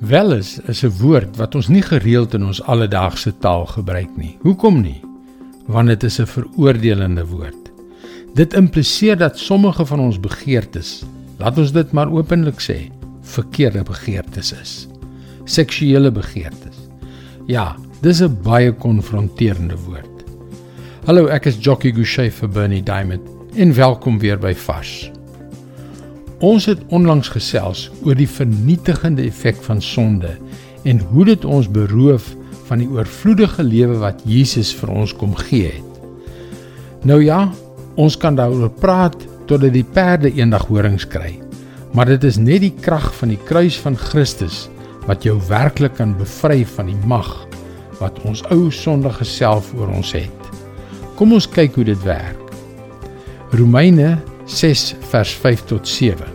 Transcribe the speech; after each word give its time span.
Welis 0.00 0.58
is 0.64 0.82
'n 0.82 0.96
woord 0.96 1.36
wat 1.36 1.54
ons 1.54 1.68
nie 1.68 1.82
gereeld 1.82 2.34
in 2.34 2.44
ons 2.44 2.62
alledaagse 2.62 3.38
taal 3.38 3.66
gebruik 3.66 4.16
nie. 4.16 4.38
Hoekom 4.40 4.80
nie? 4.80 5.00
Want 5.66 5.88
dit 5.88 6.02
is 6.02 6.20
'n 6.20 6.26
veroordelende 6.26 7.26
woord. 7.26 7.70
Dit 8.34 8.54
impliseer 8.54 9.16
dat 9.16 9.38
sommige 9.38 9.86
van 9.86 10.00
ons 10.00 10.20
begeertes, 10.20 11.04
laat 11.36 11.58
ons 11.58 11.72
dit 11.72 11.92
maar 11.92 12.12
openlik 12.12 12.60
sê, 12.60 12.90
verkeerde 13.22 13.82
begeertes 13.82 14.52
is. 14.52 14.88
Seksuele 15.44 16.10
begeertes. 16.10 16.76
Ja, 17.46 17.76
dis 18.00 18.22
'n 18.22 18.38
baie 18.42 18.72
konfronterende 18.72 19.76
woord. 19.76 20.24
Hallo, 21.04 21.26
ek 21.26 21.46
is 21.46 21.56
Jockey 21.60 21.92
Gouchee 21.92 22.30
vir 22.30 22.48
Bernie 22.48 22.82
Diamond 22.82 23.28
en 23.54 23.74
welkom 23.74 24.18
weer 24.18 24.38
by 24.38 24.54
Vars. 24.54 25.10
Ons 26.40 26.64
het 26.70 26.80
onlangs 26.88 27.28
gesels 27.28 27.90
oor 28.00 28.16
die 28.16 28.28
vernietigende 28.28 29.26
effek 29.28 29.58
van 29.66 29.82
sonde 29.84 30.32
en 30.88 31.02
hoe 31.10 31.26
dit 31.28 31.42
ons 31.44 31.68
beroof 31.68 32.30
van 32.70 32.80
die 32.80 32.88
oorvloedige 32.88 33.64
lewe 33.66 33.98
wat 34.00 34.22
Jesus 34.24 34.70
vir 34.78 34.94
ons 35.02 35.12
kom 35.12 35.34
gee 35.36 35.74
het. 35.74 36.00
Nou 37.04 37.18
ja, 37.20 37.42
ons 38.00 38.16
kan 38.16 38.38
daaroor 38.38 38.72
praat 38.80 39.18
totdat 39.50 39.74
die 39.76 39.84
perde 39.84 40.32
eendag 40.32 40.64
horings 40.70 41.04
kry. 41.04 41.34
Maar 41.92 42.14
dit 42.14 42.24
is 42.24 42.38
net 42.40 42.64
die 42.64 42.72
krag 42.72 43.10
van 43.18 43.34
die 43.34 43.40
kruis 43.44 43.76
van 43.82 43.98
Christus 44.00 44.68
wat 45.04 45.26
jou 45.26 45.36
werklik 45.50 45.98
kan 45.98 46.16
bevry 46.16 46.62
van 46.76 46.88
die 46.88 47.00
mag 47.04 47.28
wat 48.00 48.16
ons 48.24 48.40
ou 48.48 48.70
sondige 48.72 49.26
self 49.28 49.74
oor 49.76 49.92
ons 49.92 50.14
het. 50.16 50.52
Kom 51.20 51.34
ons 51.36 51.48
kyk 51.52 51.76
hoe 51.76 51.84
dit 51.90 52.04
werk. 52.06 52.38
Romeine 53.52 54.14
6 54.50 54.94
vers 55.12 55.30
5 55.30 55.60
tot 55.70 55.88
7. 55.88 56.26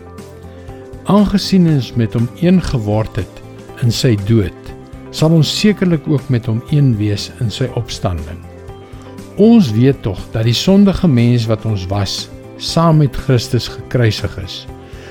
Aangesien 1.04 1.66
ons 1.68 1.90
met 2.00 2.14
hom 2.16 2.28
een 2.40 2.62
geword 2.64 3.18
het 3.20 3.42
in 3.84 3.92
sy 3.92 4.14
dood, 4.24 4.70
sal 5.12 5.34
ons 5.36 5.50
sekerlik 5.60 6.08
ook 6.08 6.30
met 6.32 6.48
hom 6.48 6.62
een 6.72 6.94
wees 6.96 7.28
in 7.44 7.52
sy 7.52 7.68
opstanding. 7.76 8.40
Ons 9.36 9.68
weet 9.76 10.00
tog 10.06 10.18
dat 10.32 10.48
die 10.48 10.56
sondige 10.56 11.08
mens 11.12 11.44
wat 11.50 11.68
ons 11.68 11.84
was, 11.92 12.16
saam 12.56 13.02
met 13.04 13.20
Christus 13.26 13.68
gekruisig 13.68 14.32
is, 14.40 14.62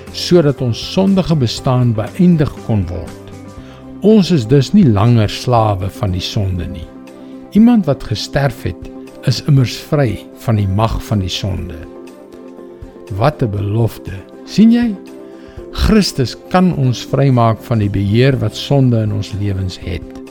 sodat 0.09 0.65
ons 0.65 0.81
sondige 0.97 1.37
bestaan 1.37 1.93
beëindig 1.93 2.51
kon 2.65 2.87
word. 2.89 3.33
Ons 4.01 4.33
is 4.33 4.49
dus 4.49 4.73
nie 4.73 4.87
langer 4.89 5.29
slawe 5.29 5.93
van 6.01 6.17
die 6.17 6.25
sonde 6.25 6.65
nie. 6.73 6.87
Iemand 7.53 7.85
wat 7.85 8.09
gesterf 8.09 8.65
het, 8.65 8.89
is 9.29 9.45
immers 9.45 9.77
vry 9.91 10.15
van 10.45 10.57
die 10.57 10.69
mag 10.69 10.97
van 11.05 11.21
die 11.21 11.31
sonde. 11.31 11.94
Wat 13.13 13.41
'n 13.41 13.49
belofte. 13.49 14.11
sien 14.45 14.71
jy? 14.71 14.95
Christus 15.71 16.35
kan 16.49 16.75
ons 16.75 17.03
vrymaak 17.05 17.59
van 17.67 17.79
die 17.79 17.89
beheer 17.89 18.37
wat 18.39 18.55
sonde 18.55 19.01
in 19.03 19.13
ons 19.13 19.33
lewens 19.39 19.79
het. 19.79 20.21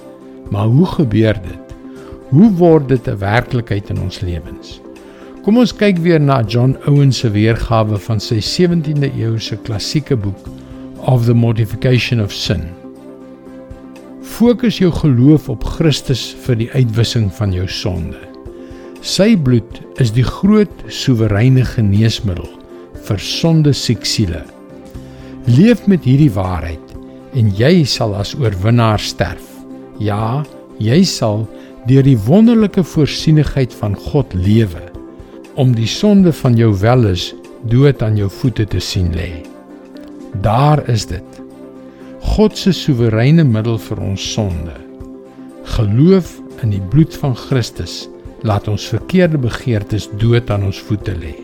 Maar 0.51 0.67
hoe 0.67 0.87
gebeur 0.87 1.37
dit? 1.43 1.75
Hoe 2.31 2.51
word 2.51 2.89
dit 2.89 3.09
'n 3.09 3.19
werklikheid 3.19 3.91
in 3.91 4.01
ons 4.01 4.21
lewens? 4.21 4.81
Kom 5.45 5.59
ons 5.59 5.75
kyk 5.77 5.99
weer 5.99 6.21
na 6.21 6.43
John 6.43 6.77
Owen 6.87 7.13
se 7.13 7.31
weergawe 7.31 7.99
van 7.99 8.21
sy 8.21 8.41
17de 8.41 9.11
eeuse 9.17 9.57
klassieke 9.57 10.17
boek 10.17 10.49
Of 10.99 11.25
the 11.25 11.35
Mortification 11.35 12.21
of 12.21 12.33
Sin. 12.33 12.63
Fokus 14.23 14.79
jou 14.79 14.91
geloof 14.93 15.49
op 15.49 15.65
Christus 15.65 16.35
vir 16.47 16.57
die 16.57 16.71
uitwissing 16.73 17.33
van 17.33 17.53
jou 17.53 17.69
sonde. 17.69 18.19
Sy 19.01 19.37
bloed 19.37 19.83
is 20.01 20.13
die 20.13 20.25
groot 20.25 20.85
soewereine 20.89 21.65
geneesmiddel 21.65 22.49
vir 23.09 23.21
sonde 23.21 23.73
siek 23.77 24.05
siele. 24.09 24.43
Leef 25.47 25.85
met 25.91 26.07
hierdie 26.09 26.33
waarheid 26.33 26.95
en 27.37 27.51
jy 27.59 27.85
sal 27.89 28.15
as 28.17 28.33
oorwinnaar 28.39 29.03
sterf. 29.03 29.45
Ja, 30.01 30.43
jy 30.83 31.03
sal 31.07 31.45
deur 31.89 32.05
die 32.07 32.19
wonderlike 32.27 32.85
voorsienigheid 32.95 33.75
van 33.77 33.97
God 34.09 34.33
lewe 34.35 34.83
om 35.61 35.75
die 35.77 35.89
sonde 35.91 36.33
van 36.35 36.57
jou 36.59 36.73
welis 36.81 37.33
dood 37.71 38.03
aan 38.03 38.17
jou 38.19 38.31
voete 38.41 38.67
te 38.67 38.81
sien 38.83 39.13
lê. 39.15 39.45
Daar 40.43 40.83
is 40.91 41.07
dit. 41.07 41.41
God 42.35 42.57
se 42.59 42.73
soewereine 42.75 43.45
middel 43.45 43.79
vir 43.79 44.01
ons 44.03 44.25
sonde. 44.35 44.75
Geloof 45.77 46.35
in 46.65 46.73
die 46.75 46.83
bloed 46.91 47.15
van 47.21 47.37
Christus 47.37 48.05
laat 48.45 48.69
ons 48.69 48.89
verkeerde 48.91 49.39
begeertes 49.41 50.09
dood 50.21 50.51
aan 50.51 50.67
ons 50.73 50.81
voete 50.89 51.15
lê. 51.21 51.44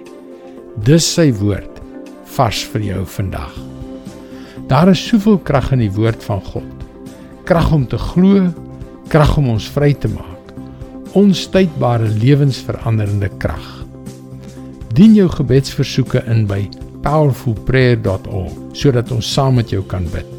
Dis 0.81 1.05
sy 1.05 1.27
woord 1.37 1.81
vars 2.33 2.61
vir 2.73 2.85
jou 2.87 3.01
vandag. 3.13 3.53
Daar 4.71 4.89
is 4.89 5.03
soveel 5.11 5.37
krag 5.45 5.75
in 5.75 5.83
die 5.83 5.91
woord 5.93 6.25
van 6.25 6.41
God. 6.47 6.87
Krag 7.45 7.69
om 7.77 7.85
te 7.85 7.99
glo, 8.01 8.47
krag 9.13 9.35
om 9.37 9.51
ons 9.53 9.67
vry 9.75 9.91
te 9.93 10.09
maak. 10.09 10.55
Onstuitbare 11.21 12.09
lewensveranderende 12.23 13.29
krag. 13.43 13.69
Dien 14.97 15.19
jou 15.19 15.29
gebedsversoeke 15.37 16.25
in 16.33 16.47
by 16.49 16.63
powerfulprayer.org 17.05 18.57
sodat 18.73 19.13
ons 19.13 19.37
saam 19.37 19.61
met 19.61 19.77
jou 19.77 19.85
kan 19.85 20.09
bid. 20.15 20.37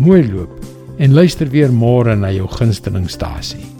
Mooi 0.00 0.22
loop 0.30 0.56
en 0.96 1.12
luister 1.12 1.52
weer 1.52 1.68
môre 1.68 2.16
na 2.16 2.32
jou 2.32 2.48
gunstelingstasie. 2.56 3.75